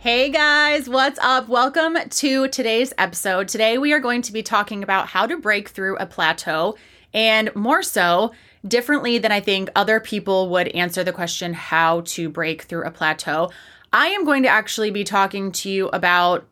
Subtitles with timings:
[0.00, 1.48] Hey guys, what's up?
[1.48, 3.48] Welcome to today's episode.
[3.48, 6.76] Today we are going to be talking about how to break through a plateau
[7.12, 8.30] and more so,
[8.64, 12.92] differently than I think other people would answer the question how to break through a
[12.92, 13.50] plateau.
[13.92, 16.46] I am going to actually be talking to you about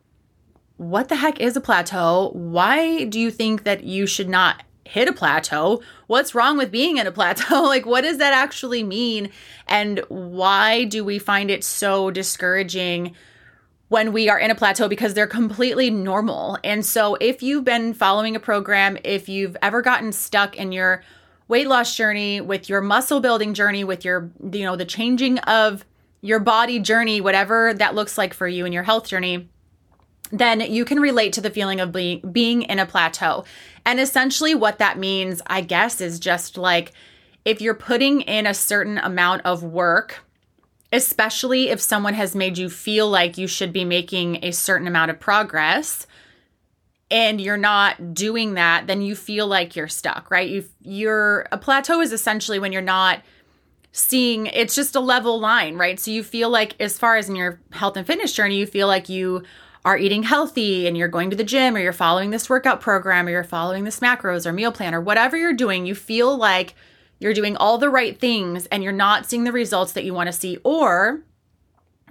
[0.75, 2.31] what the heck is a plateau?
[2.33, 5.81] Why do you think that you should not hit a plateau?
[6.07, 7.63] What's wrong with being in a plateau?
[7.63, 9.29] like, what does that actually mean?
[9.67, 13.15] And why do we find it so discouraging?
[13.89, 16.57] When we are in a plateau because they're completely normal.
[16.63, 21.03] And so, if you've been following a program, if you've ever gotten stuck in your
[21.47, 25.85] weight loss journey, with your muscle building journey, with your, you know, the changing of
[26.21, 29.47] your body journey, whatever that looks like for you in your health journey,
[30.31, 33.45] then you can relate to the feeling of being, being in a plateau.
[33.85, 36.91] And essentially, what that means, I guess, is just like
[37.45, 40.25] if you're putting in a certain amount of work
[40.91, 45.11] especially if someone has made you feel like you should be making a certain amount
[45.11, 46.07] of progress
[47.09, 50.49] and you're not doing that then you feel like you're stuck right?
[50.49, 53.21] You you're a plateau is essentially when you're not
[53.91, 55.99] seeing it's just a level line right?
[55.99, 58.87] So you feel like as far as in your health and fitness journey you feel
[58.87, 59.43] like you
[59.83, 63.27] are eating healthy and you're going to the gym or you're following this workout program
[63.27, 66.75] or you're following this macros or meal plan or whatever you're doing you feel like
[67.19, 70.27] you're doing all the right things and you're not seeing the results that you want
[70.27, 71.21] to see, or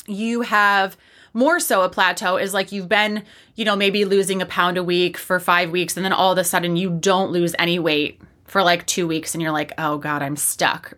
[0.07, 0.97] you have
[1.33, 3.23] more so a plateau is like you've been,
[3.55, 6.39] you know, maybe losing a pound a week for five weeks, and then all of
[6.39, 9.99] a sudden you don't lose any weight for like two weeks, and you're like, oh
[9.99, 10.95] God, I'm stuck.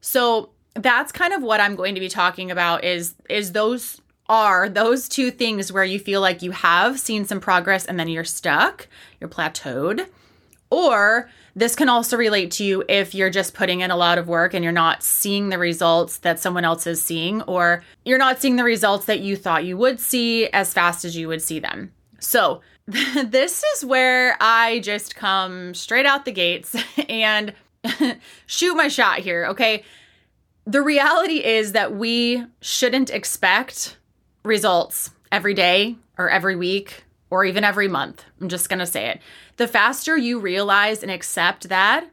[0.00, 4.68] So that's kind of what I'm going to be talking about is is those are
[4.68, 8.24] those two things where you feel like you have seen some progress and then you're
[8.24, 8.88] stuck,
[9.20, 10.06] you're plateaued,
[10.70, 14.28] or this can also relate to you if you're just putting in a lot of
[14.28, 18.42] work and you're not seeing the results that someone else is seeing, or you're not
[18.42, 21.58] seeing the results that you thought you would see as fast as you would see
[21.58, 21.92] them.
[22.20, 26.76] So, this is where I just come straight out the gates
[27.08, 27.54] and
[28.46, 29.82] shoot my shot here, okay?
[30.66, 33.96] The reality is that we shouldn't expect
[34.44, 37.05] results every day or every week
[37.36, 38.24] or even every month.
[38.40, 39.20] I'm just going to say it.
[39.58, 42.08] The faster you realize and accept that,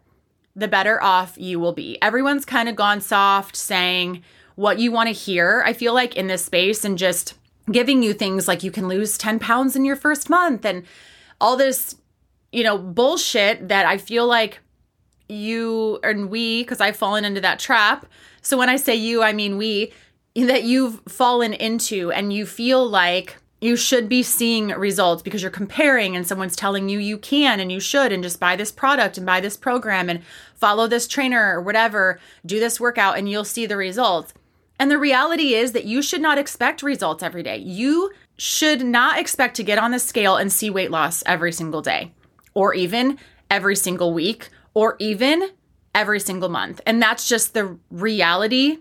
[0.54, 1.98] the better off you will be.
[2.02, 4.22] Everyone's kind of gone soft saying
[4.56, 7.36] what you want to hear, I feel like, in this space and just
[7.72, 10.84] giving you things like you can lose 10 pounds in your first month and
[11.40, 11.96] all this,
[12.52, 14.60] you know, bullshit that I feel like
[15.30, 18.06] you and we, because I've fallen into that trap.
[18.42, 19.94] So when I say you, I mean we,
[20.36, 25.50] that you've fallen into and you feel like you should be seeing results because you're
[25.50, 29.18] comparing and someone's telling you you can and you should and just buy this product
[29.18, 30.22] and buy this program and
[30.56, 34.34] follow this trainer or whatever, do this workout and you'll see the results.
[34.78, 37.58] And the reality is that you should not expect results every day.
[37.58, 41.82] You should not expect to get on the scale and see weight loss every single
[41.82, 42.12] day
[42.54, 43.18] or even
[43.50, 45.52] every single week or even
[45.96, 46.82] every single month.
[46.86, 48.80] And that's just the reality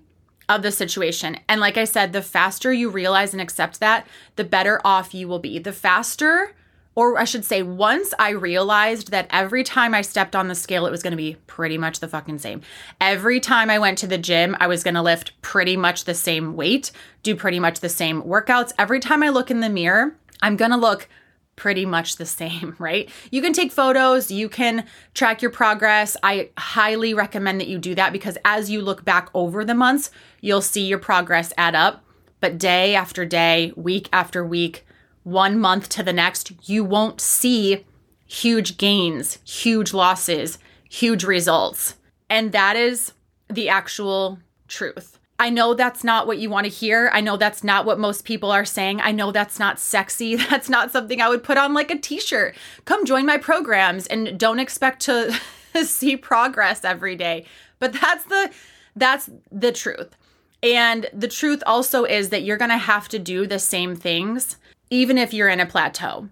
[0.56, 1.38] of the situation.
[1.48, 5.28] And like I said, the faster you realize and accept that, the better off you
[5.28, 5.58] will be.
[5.58, 6.54] The faster,
[6.94, 10.86] or I should say, once I realized that every time I stepped on the scale,
[10.86, 12.60] it was going to be pretty much the fucking same.
[13.00, 16.14] Every time I went to the gym, I was going to lift pretty much the
[16.14, 16.92] same weight,
[17.22, 18.72] do pretty much the same workouts.
[18.78, 21.08] Every time I look in the mirror, I'm going to look
[21.56, 23.08] pretty much the same, right?
[23.30, 26.16] You can take photos, you can track your progress.
[26.22, 30.10] I highly recommend that you do that because as you look back over the months,
[30.40, 32.04] you'll see your progress add up.
[32.40, 34.84] But day after day, week after week,
[35.22, 37.84] one month to the next, you won't see
[38.26, 40.58] huge gains, huge losses,
[40.88, 41.94] huge results.
[42.28, 43.12] And that is
[43.48, 45.18] the actual truth.
[45.42, 47.10] I know that's not what you want to hear.
[47.12, 49.00] I know that's not what most people are saying.
[49.00, 50.36] I know that's not sexy.
[50.52, 52.54] That's not something I would put on like a t shirt.
[52.84, 55.36] Come join my programs and don't expect to
[55.82, 57.46] see progress every day.
[57.80, 58.52] But that's the
[58.94, 60.16] that's the truth.
[60.62, 64.58] And the truth also is that you're going to have to do the same things
[64.90, 66.28] even if you're in a plateau.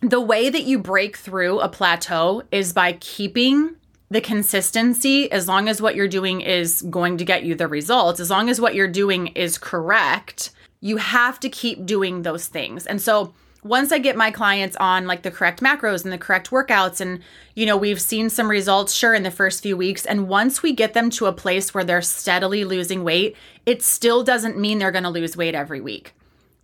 [0.00, 3.76] The way that you break through a plateau is by keeping
[4.12, 8.20] the consistency, as long as what you're doing is going to get you the results,
[8.20, 10.50] as long as what you're doing is correct,
[10.84, 12.86] You have to keep doing those things.
[12.86, 13.32] And so
[13.62, 17.20] once I get my clients on like the correct macros and the correct workouts, and
[17.54, 20.04] you know, we've seen some results, sure, in the first few weeks.
[20.04, 24.24] And once we get them to a place where they're steadily losing weight, it still
[24.24, 26.14] doesn't mean they're gonna lose weight every week.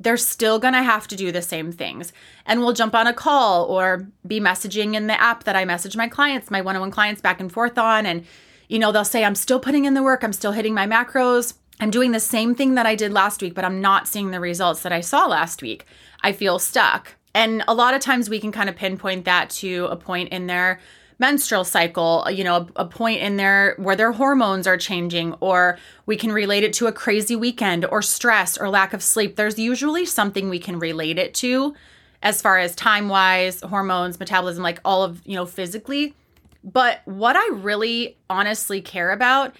[0.00, 2.12] They're still gonna have to do the same things.
[2.46, 5.96] And we'll jump on a call or be messaging in the app that I message
[5.96, 8.06] my clients, my one on one clients back and forth on.
[8.06, 8.24] And,
[8.68, 11.54] you know, they'll say, I'm still putting in the work, I'm still hitting my macros.
[11.80, 14.40] I'm doing the same thing that I did last week, but I'm not seeing the
[14.40, 15.86] results that I saw last week.
[16.22, 17.14] I feel stuck.
[17.34, 20.48] And a lot of times we can kind of pinpoint that to a point in
[20.48, 20.80] their
[21.18, 25.78] menstrual cycle, you know, a, a, point in there where their hormones are changing, or
[26.06, 29.36] we can relate it to a crazy weekend or stress or lack of sleep.
[29.36, 31.74] There's usually something we can relate it to
[32.22, 36.14] as far as time wise, hormones, metabolism, like all of, you know, physically.
[36.62, 39.54] But what I really honestly care about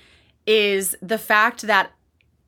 [0.46, 1.90] is the fact that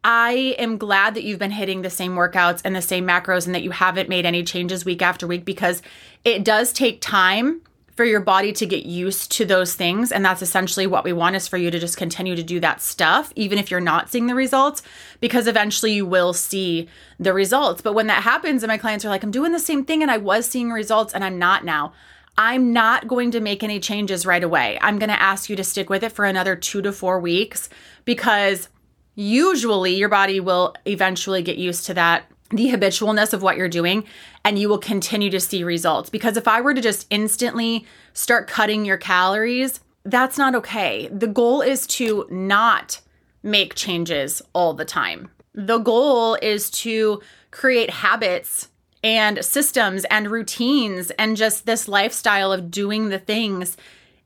[0.03, 3.55] I am glad that you've been hitting the same workouts and the same macros and
[3.55, 5.83] that you haven't made any changes week after week because
[6.25, 7.61] it does take time
[8.01, 11.37] for your body to get used to those things and that's essentially what we want
[11.37, 14.27] is for you to just continue to do that stuff even if you're not seeing
[14.27, 14.83] the results
[15.21, 16.89] because eventually you will see
[17.19, 19.85] the results but when that happens and my clients are like I'm doing the same
[19.85, 21.93] thing and I was seeing results and I'm not now
[22.39, 24.79] I'm not going to make any changes right away.
[24.81, 27.69] I'm going to ask you to stick with it for another 2 to 4 weeks
[28.07, 28.71] because
[29.15, 34.05] usually your body will eventually get used to that the habitualness of what you're doing
[34.45, 38.49] and you will continue to see results because if i were to just instantly start
[38.49, 43.01] cutting your calories that's not okay the goal is to not
[43.43, 47.21] make changes all the time the goal is to
[47.51, 48.69] create habits
[49.03, 53.77] and systems and routines and just this lifestyle of doing the things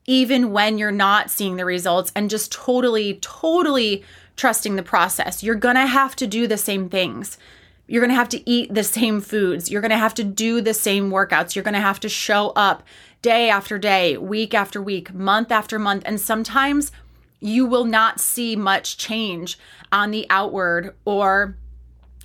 [0.07, 4.05] even when you're not seeing the results and just totally totally
[4.37, 5.43] trusting the process.
[5.43, 7.39] You're going to have to do the same things.
[7.87, 9.71] You're going to have to eat the same foods.
[9.71, 11.55] You're going to have to do the same workouts.
[11.55, 12.83] You're going to have to show up
[13.21, 16.03] day after day, week after week, month after month.
[16.07, 16.93] And sometimes
[17.41, 19.59] you will not see much change
[19.93, 21.57] on the outward or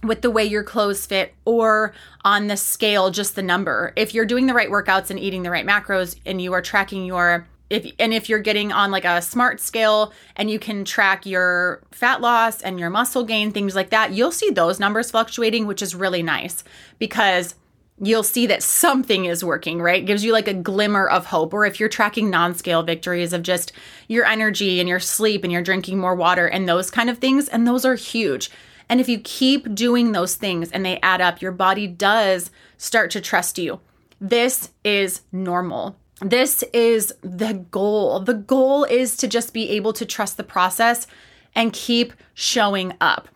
[0.01, 3.91] with the way your clothes fit or on the scale, just the number.
[3.97, 7.05] If you're doing the right workouts and eating the right macros and you are tracking
[7.05, 11.25] your if and if you're getting on like a smart scale and you can track
[11.25, 15.67] your fat loss and your muscle gain things like that you'll see those numbers fluctuating
[15.67, 16.63] which is really nice
[16.97, 17.55] because
[18.01, 20.05] you'll see that something is working right?
[20.05, 21.53] Gives you like a glimmer of hope.
[21.53, 23.71] Or if you're tracking non-scale victories of just
[24.07, 27.49] your energy and your sleep and you're drinking more water and those kind of things
[27.49, 28.49] and those are huge.
[28.87, 33.11] And if you keep doing those things and they add up your body does start
[33.11, 33.79] to trust you.
[34.21, 38.19] This is normal this is the goal.
[38.19, 41.07] The goal is to just be able to trust the process
[41.55, 43.27] and keep showing up.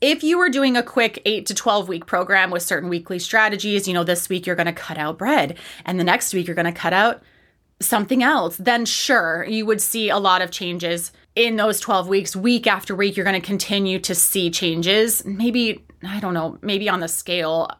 [0.00, 3.88] If you were doing a quick 8 to 12 week program with certain weekly strategies,
[3.88, 6.54] you know, this week you're going to cut out bread and the next week you're
[6.54, 7.22] going to cut out
[7.80, 12.34] something else, then sure, you would see a lot of changes in those 12 weeks.
[12.34, 15.24] Week after week, you're going to continue to see changes.
[15.24, 17.70] Maybe, I don't know, maybe on the scale,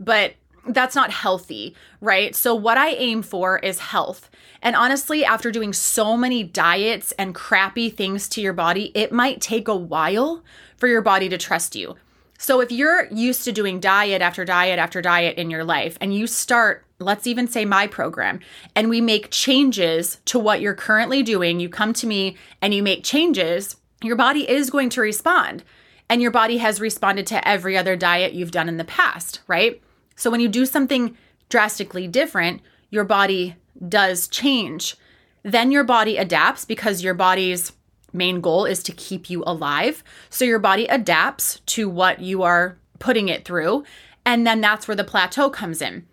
[0.00, 0.34] but
[0.66, 2.34] that's not healthy, right?
[2.36, 4.30] So, what I aim for is health.
[4.62, 9.40] And honestly, after doing so many diets and crappy things to your body, it might
[9.40, 10.44] take a while
[10.76, 11.96] for your body to trust you.
[12.38, 16.14] So, if you're used to doing diet after diet after diet in your life, and
[16.14, 18.38] you start, let's even say my program,
[18.76, 22.82] and we make changes to what you're currently doing, you come to me and you
[22.82, 25.64] make changes, your body is going to respond.
[26.08, 29.80] And your body has responded to every other diet you've done in the past, right?
[30.22, 31.16] So when you do something
[31.48, 32.60] drastically different,
[32.90, 33.56] your body
[33.88, 34.94] does change.
[35.42, 37.72] Then your body adapts because your body's
[38.12, 40.04] main goal is to keep you alive.
[40.30, 43.82] So your body adapts to what you are putting it through.
[44.24, 46.06] And then that's where the plateau comes in.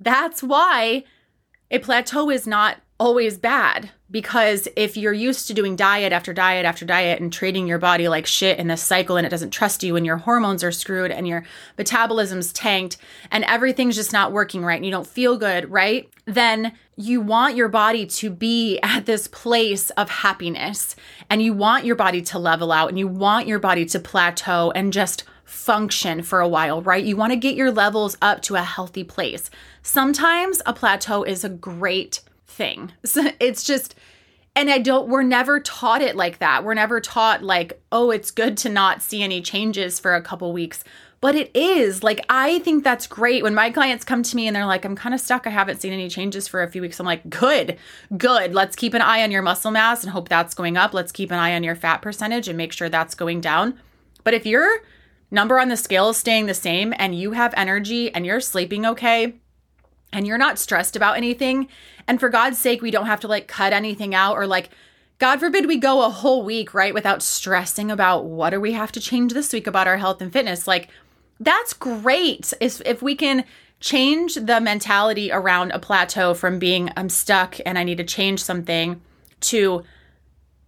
[0.00, 1.04] That's why
[1.70, 6.64] a plateau is not always bad because if you're used to doing diet after diet
[6.64, 9.82] after diet and treating your body like shit in this cycle and it doesn't trust
[9.82, 11.44] you and your hormones are screwed and your
[11.76, 12.96] metabolism's tanked
[13.32, 16.08] and everything's just not working right and you don't feel good, right?
[16.26, 20.94] Then you want your body to be at this place of happiness
[21.28, 24.70] and you want your body to level out and you want your body to plateau
[24.76, 27.04] and just function for a while, right?
[27.04, 29.50] You want to get your levels up to a healthy place.
[29.82, 32.20] Sometimes a plateau is a great
[32.54, 32.92] thing.
[33.04, 33.94] So it's just,
[34.56, 36.64] and I don't, we're never taught it like that.
[36.64, 40.52] We're never taught, like, oh, it's good to not see any changes for a couple
[40.52, 40.84] weeks.
[41.20, 42.02] But it is.
[42.02, 43.42] Like, I think that's great.
[43.42, 45.46] When my clients come to me and they're like, I'm kind of stuck.
[45.46, 47.00] I haven't seen any changes for a few weeks.
[47.00, 47.78] I'm like, good,
[48.18, 48.52] good.
[48.52, 50.92] Let's keep an eye on your muscle mass and hope that's going up.
[50.92, 53.80] Let's keep an eye on your fat percentage and make sure that's going down.
[54.22, 54.82] But if you're
[55.30, 58.84] number on the scale is staying the same and you have energy and you're sleeping
[58.84, 59.34] okay
[60.14, 61.68] and you're not stressed about anything,
[62.06, 64.70] and for God's sake, we don't have to like cut anything out or like,
[65.18, 68.92] God forbid we go a whole week, right, without stressing about what do we have
[68.92, 70.66] to change this week about our health and fitness.
[70.66, 70.88] Like,
[71.38, 72.52] that's great.
[72.60, 73.44] If, if we can
[73.80, 78.42] change the mentality around a plateau from being I'm stuck and I need to change
[78.42, 79.00] something
[79.40, 79.84] to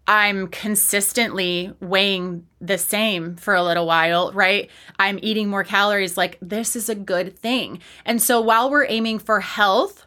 [0.08, 4.70] I'm consistently weighing the same for a little while, right?
[4.98, 6.16] I'm eating more calories.
[6.16, 7.80] Like, this is a good thing.
[8.04, 10.06] And so, while we're aiming for health,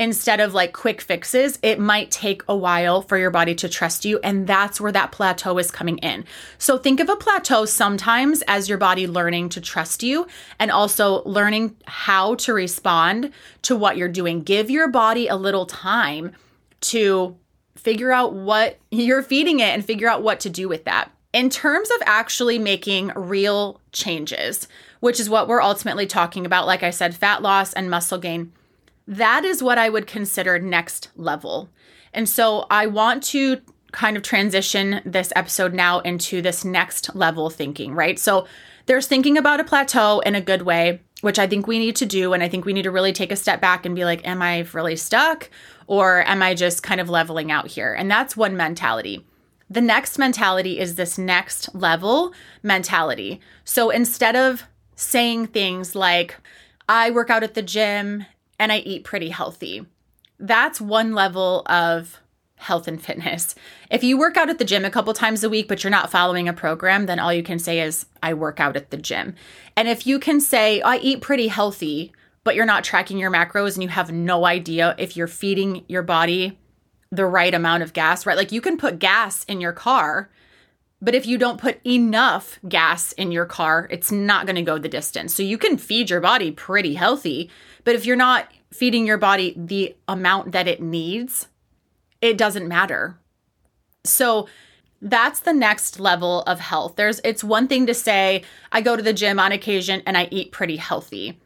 [0.00, 4.06] instead of like quick fixes, it might take a while for your body to trust
[4.06, 4.18] you.
[4.24, 6.24] And that's where that plateau is coming in.
[6.56, 10.26] So think of a plateau sometimes as your body learning to trust you
[10.58, 13.30] and also learning how to respond
[13.62, 14.42] to what you're doing.
[14.42, 16.32] Give your body a little time
[16.80, 17.36] to
[17.80, 21.10] figure out what you're feeding it and figure out what to do with that.
[21.32, 24.66] In terms of actually making real changes,
[25.00, 28.52] which is what we're ultimately talking about, like I said, fat loss and muscle gain
[29.10, 31.68] that is what I would consider next level.
[32.14, 33.60] And so I want to
[33.90, 38.20] kind of transition this episode now into this next level thinking, right?
[38.20, 38.46] So
[38.86, 42.06] there's thinking about a plateau in a good way, which I think we need to
[42.06, 42.32] do.
[42.32, 44.42] And I think we need to really take a step back and be like, am
[44.42, 45.50] I really stuck?
[45.86, 47.92] Or am I just kind of leveling out here?
[47.92, 49.26] And that's one mentality.
[49.68, 53.40] The next mentality is this next level mentality.
[53.64, 54.64] So instead of
[54.96, 56.36] saying things like,
[56.88, 58.26] I work out at the gym
[58.58, 59.86] and I eat pretty healthy.
[60.38, 62.20] That's one level of
[62.60, 63.54] health and fitness.
[63.90, 66.10] If you work out at the gym a couple times a week, but you're not
[66.10, 69.34] following a program, then all you can say is, I work out at the gym.
[69.76, 72.12] And if you can say, I eat pretty healthy,
[72.44, 76.02] but you're not tracking your macros and you have no idea if you're feeding your
[76.02, 76.58] body
[77.10, 78.36] the right amount of gas, right?
[78.36, 80.30] Like you can put gas in your car,
[81.02, 84.78] but if you don't put enough gas in your car, it's not going to go
[84.78, 85.34] the distance.
[85.34, 87.50] So you can feed your body pretty healthy,
[87.84, 91.48] but if you're not feeding your body the amount that it needs,
[92.20, 93.18] it doesn't matter.
[94.04, 94.48] So
[95.02, 96.96] that's the next level of health.
[96.96, 100.28] There's it's one thing to say I go to the gym on occasion and I
[100.30, 101.38] eat pretty healthy.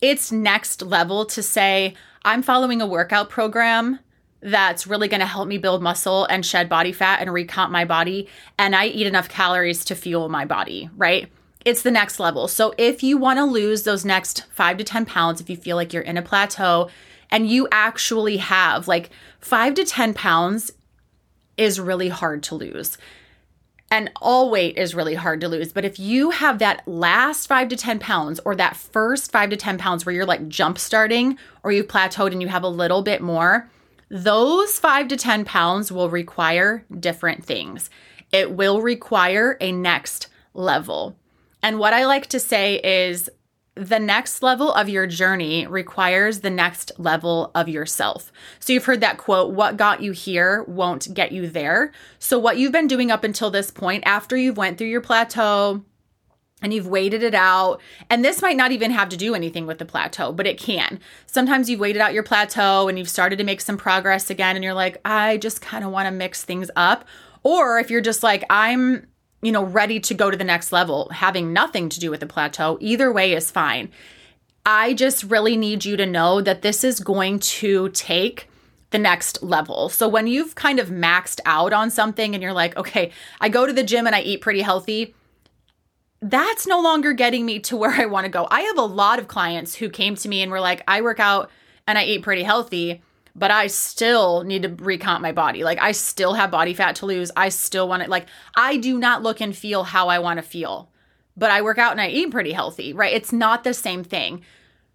[0.00, 4.00] It's next level to say I'm following a workout program
[4.40, 7.84] that's really going to help me build muscle and shed body fat and recomp my
[7.84, 8.28] body
[8.58, 11.30] and I eat enough calories to fuel my body, right?
[11.66, 12.46] it's the next level.
[12.46, 15.74] So if you want to lose those next five to 10 pounds, if you feel
[15.74, 16.88] like you're in a plateau
[17.30, 20.72] and you actually have like five to 10 pounds
[21.56, 22.98] is really hard to lose.
[23.90, 25.72] And all weight is really hard to lose.
[25.72, 29.56] But if you have that last five to 10 pounds or that first five to
[29.56, 33.02] 10 pounds where you're like jump starting or you've plateaued and you have a little
[33.02, 33.70] bit more,
[34.08, 37.88] those five to 10 pounds will require different things.
[38.32, 41.16] It will require a next level.
[41.62, 43.30] And what I like to say is
[43.76, 48.32] the next level of your journey requires the next level of yourself.
[48.58, 51.92] So you've heard that quote, what got you here won't get you there.
[52.18, 55.84] So what you've been doing up until this point after you've went through your plateau,
[56.62, 57.82] and you've waited it out.
[58.08, 61.00] And this might not even have to do anything with the plateau, but it can.
[61.26, 64.64] Sometimes you've waited out your plateau and you've started to make some progress again, and
[64.64, 67.04] you're like, I just kind of want to mix things up.
[67.42, 69.06] Or if you're just like, I'm
[69.46, 72.26] you know, ready to go to the next level, having nothing to do with the
[72.26, 73.88] plateau, either way is fine.
[74.66, 78.48] I just really need you to know that this is going to take
[78.90, 79.88] the next level.
[79.88, 83.66] So when you've kind of maxed out on something and you're like, okay, I go
[83.66, 85.14] to the gym and I eat pretty healthy,
[86.20, 88.48] that's no longer getting me to where I want to go.
[88.50, 91.20] I have a lot of clients who came to me and were like, I work
[91.20, 91.52] out
[91.86, 93.00] and I eat pretty healthy
[93.36, 95.62] but I still need to recomp my body.
[95.62, 97.30] Like I still have body fat to lose.
[97.36, 100.42] I still want to like I do not look and feel how I want to
[100.42, 100.90] feel.
[101.36, 103.14] But I work out and I eat pretty healthy, right?
[103.14, 104.42] It's not the same thing.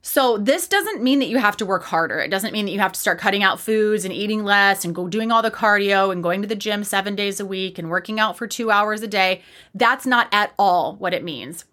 [0.01, 2.19] So this doesn't mean that you have to work harder.
[2.19, 4.95] It doesn't mean that you have to start cutting out foods and eating less and
[4.95, 7.91] go doing all the cardio and going to the gym 7 days a week and
[7.91, 9.43] working out for 2 hours a day.
[9.75, 11.65] That's not at all what it means.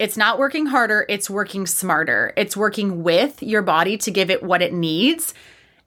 [0.00, 2.32] It's not working harder, it's working smarter.
[2.36, 5.32] It's working with your body to give it what it needs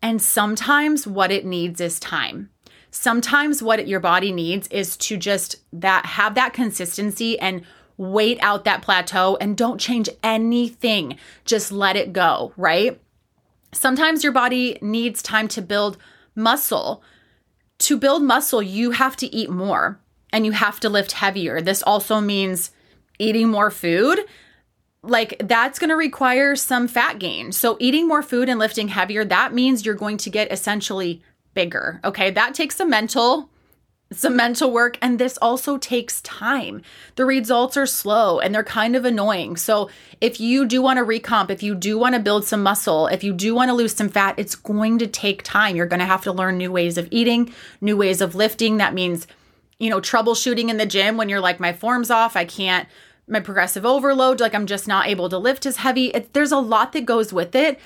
[0.01, 2.50] and sometimes what it needs is time.
[2.91, 7.63] Sometimes what your body needs is to just that have that consistency and
[7.98, 11.18] wait out that plateau and don't change anything.
[11.46, 13.00] Just let it go, right?
[13.74, 15.98] Sometimes your body needs time to build
[16.34, 17.03] muscle.
[17.79, 20.00] To build muscle, you have to eat more
[20.32, 21.62] and you have to lift heavier.
[21.62, 22.72] This also means
[23.20, 24.22] eating more food
[25.01, 27.51] like that's going to require some fat gain.
[27.51, 31.22] So eating more food and lifting heavier, that means you're going to get essentially
[31.53, 32.00] bigger.
[32.03, 32.32] Okay?
[32.32, 33.50] That takes some mental
[34.12, 36.82] some mental work, and this also takes time.
[37.15, 39.56] The results are slow and they're kind of annoying.
[39.56, 39.89] So,
[40.20, 43.24] if you do want to recomp, if you do want to build some muscle, if
[43.24, 45.75] you do want to lose some fat, it's going to take time.
[45.75, 48.77] You're going to have to learn new ways of eating, new ways of lifting.
[48.77, 49.27] That means,
[49.77, 52.88] you know, troubleshooting in the gym when you're like, my form's off, I can't,
[53.30, 56.08] my progressive overload, like I'm just not able to lift as heavy.
[56.08, 57.80] It, there's a lot that goes with it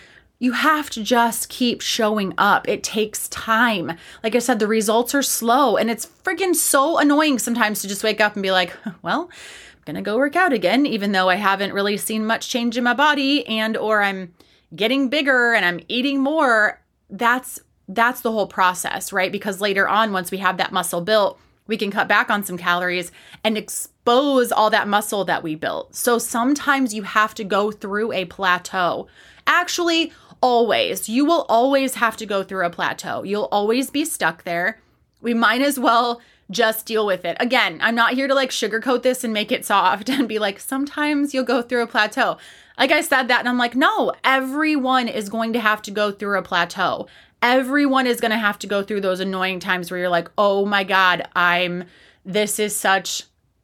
[0.43, 2.67] you have to just keep showing up.
[2.67, 3.93] It takes time.
[4.23, 8.03] Like I said, the results are slow and it's freaking so annoying sometimes to just
[8.03, 11.29] wake up and be like, well, I'm going to go work out again even though
[11.29, 14.33] I haven't really seen much change in my body and or I'm
[14.75, 16.81] getting bigger and I'm eating more.
[17.09, 19.31] That's that's the whole process, right?
[19.31, 22.57] Because later on once we have that muscle built, we can cut back on some
[22.57, 23.13] calories
[23.45, 23.57] and
[24.03, 25.95] expose all that muscle that we built.
[25.95, 29.07] So sometimes you have to go through a plateau.
[29.47, 31.07] Actually, always.
[31.07, 33.23] You will always have to go through a plateau.
[33.23, 34.81] You'll always be stuck there.
[35.21, 36.19] We might as well
[36.51, 37.37] just deal with it.
[37.39, 40.59] Again, I'm not here to like sugarcoat this and make it soft and be like,
[40.59, 42.37] sometimes you'll go through a plateau.
[42.77, 46.11] Like I said that, and I'm like, no, everyone is going to have to go
[46.11, 47.07] through a plateau.
[47.41, 50.65] Everyone is going to have to go through those annoying times where you're like, oh
[50.65, 51.85] my God, I'm,
[52.25, 53.23] this is such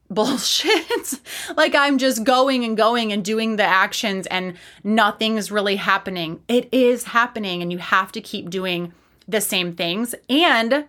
[0.10, 1.20] bullshit.
[1.58, 6.42] like I'm just going and going and doing the actions and nothing's really happening.
[6.48, 8.94] It is happening and you have to keep doing
[9.28, 10.86] the same things and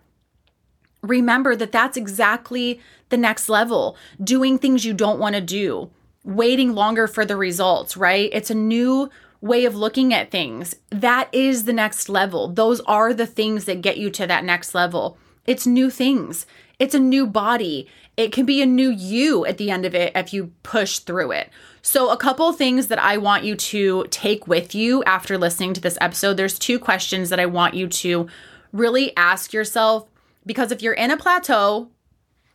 [1.03, 3.97] remember that that's exactly the next level.
[4.23, 5.91] Doing things you don't want to do,
[6.25, 8.31] waiting longer for the results, right?
[8.33, 9.11] It's a new
[9.41, 10.77] way of looking at things.
[10.91, 12.49] That is the next level.
[12.49, 15.17] Those are the things that get you to that next level.
[15.47, 16.47] It's new things.
[16.81, 17.87] It's a new body.
[18.17, 21.33] It can be a new you at the end of it if you push through
[21.33, 21.51] it.
[21.83, 25.81] So, a couple things that I want you to take with you after listening to
[25.81, 26.37] this episode.
[26.37, 28.29] There's two questions that I want you to
[28.73, 30.09] really ask yourself
[30.45, 31.91] because if you're in a plateau,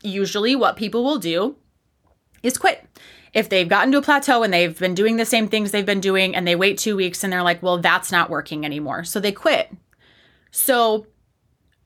[0.01, 1.55] usually what people will do
[2.41, 2.83] is quit.
[3.33, 5.99] If they've gotten to a plateau and they've been doing the same things they've been
[5.99, 9.03] doing and they wait two weeks and they're like, well, that's not working anymore.
[9.03, 9.71] So they quit.
[10.51, 11.05] So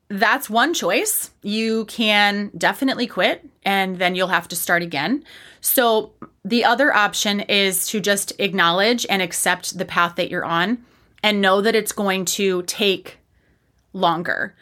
[0.10, 1.30] that's one choice.
[1.44, 5.24] You can definitely quit and then you'll have to start again.
[5.62, 10.84] So, the other option is to just acknowledge and accept the path that you're on
[11.22, 13.18] and know that it's going to take
[13.94, 14.56] longer.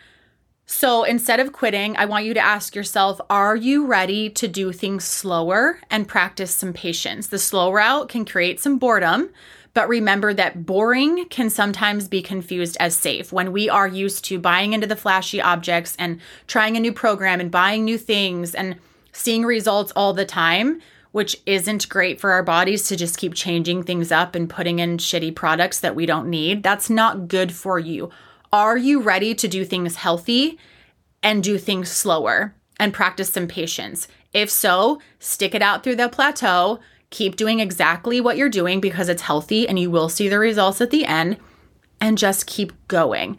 [0.65, 4.73] So, instead of quitting, I want you to ask yourself Are you ready to do
[4.73, 7.27] things slower and practice some patience?
[7.27, 9.29] The slow route can create some boredom,
[9.77, 13.31] but remember that boring can sometimes be confused as safe.
[13.31, 17.39] When we are used to buying into the flashy objects and trying a new program
[17.39, 18.77] and buying new things and
[19.11, 23.83] seeing results all the time, which isn't great for our bodies to just keep changing
[23.83, 27.77] things up and putting in shitty products that we don't need, that's not good for
[27.77, 28.09] you.
[28.51, 30.57] Are you ready to do things healthy
[31.21, 34.07] and do things slower and practice some patience?
[34.33, 36.79] If so, stick it out through the plateau
[37.10, 40.82] Keep doing exactly what you're doing because it's healthy and you will see the results
[40.82, 41.38] at the end
[42.02, 43.38] and just keep going.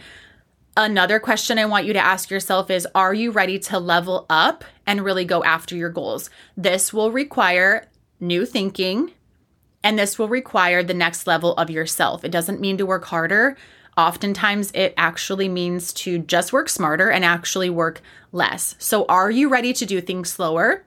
[0.77, 4.65] Another question I want you to ask yourself is Are you ready to level up
[4.87, 6.31] and really go after your goals?
[6.57, 7.89] This will require
[8.21, 9.13] new thinking
[9.83, 12.25] and this will require the next level of yourself.
[12.25, 13.57] It doesn't mean to work harder.
[13.97, 18.01] Oftentimes, it actually means to just work smarter and actually work
[18.31, 18.77] less.
[18.79, 20.85] So, are you ready to do things slower?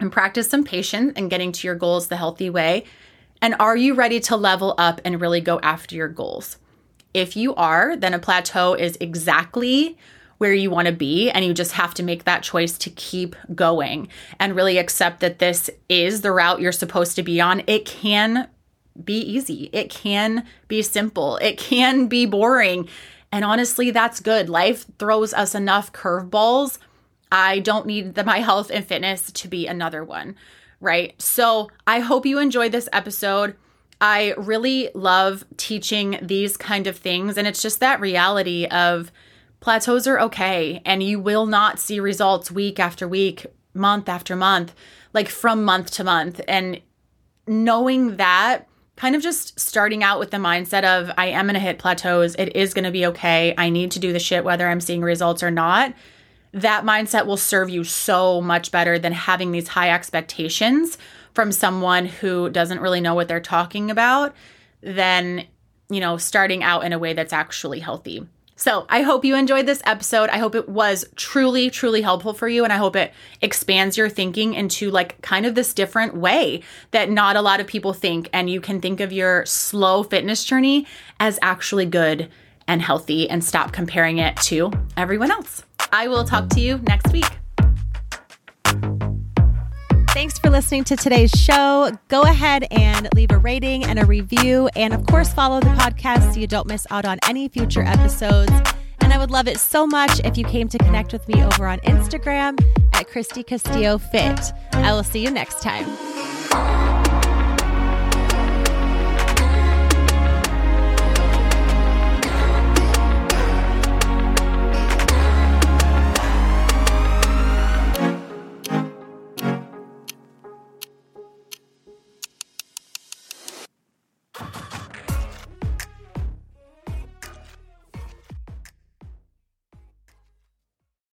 [0.00, 2.84] And practice some patience and getting to your goals the healthy way?
[3.42, 6.56] And are you ready to level up and really go after your goals?
[7.14, 9.96] If you are, then a plateau is exactly
[10.38, 13.36] where you want to be, and you just have to make that choice to keep
[13.54, 14.08] going
[14.38, 17.62] and really accept that this is the route you're supposed to be on.
[17.66, 18.48] It can
[19.04, 22.88] be easy, it can be simple, it can be boring.
[23.30, 24.48] And honestly, that's good.
[24.48, 26.78] Life throws us enough curveballs
[27.32, 30.36] I don't need the, my health and fitness to be another one,
[30.80, 31.20] right?
[31.20, 33.56] So I hope you enjoyed this episode.
[34.00, 37.36] I really love teaching these kind of things.
[37.36, 39.12] And it's just that reality of
[39.60, 40.80] plateaus are okay.
[40.84, 44.74] And you will not see results week after week, month after month,
[45.12, 46.40] like from month to month.
[46.48, 46.80] And
[47.46, 48.66] knowing that,
[48.96, 52.34] kind of just starting out with the mindset of I am going to hit plateaus.
[52.34, 53.54] It is going to be okay.
[53.56, 55.94] I need to do the shit whether I'm seeing results or not
[56.52, 60.98] that mindset will serve you so much better than having these high expectations
[61.34, 64.34] from someone who doesn't really know what they're talking about
[64.82, 65.46] than,
[65.88, 68.26] you know, starting out in a way that's actually healthy.
[68.56, 70.28] So, I hope you enjoyed this episode.
[70.28, 72.62] I hope it was truly, truly helpful for you.
[72.62, 73.10] And I hope it
[73.40, 77.66] expands your thinking into like kind of this different way that not a lot of
[77.66, 78.28] people think.
[78.34, 80.86] And you can think of your slow fitness journey
[81.18, 82.28] as actually good
[82.68, 85.64] and healthy and stop comparing it to everyone else.
[85.92, 87.26] I will talk to you next week.
[90.10, 91.90] Thanks for listening to today's show.
[92.08, 94.68] Go ahead and leave a rating and a review.
[94.74, 98.52] And of course, follow the podcast so you don't miss out on any future episodes.
[99.00, 101.66] And I would love it so much if you came to connect with me over
[101.66, 102.60] on Instagram
[102.92, 104.52] at Kristy Castillo Fit.
[104.72, 106.89] I will see you next time.